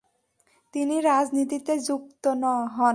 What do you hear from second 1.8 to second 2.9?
যুক্ত হন।